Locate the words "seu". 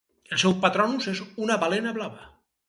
0.43-0.55